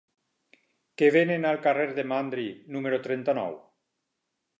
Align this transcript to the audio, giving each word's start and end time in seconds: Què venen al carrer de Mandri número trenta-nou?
Què 1.01 1.09
venen 1.15 1.45
al 1.49 1.59
carrer 1.67 1.85
de 1.99 2.05
Mandri 2.13 2.47
número 2.77 3.01
trenta-nou? 3.09 3.55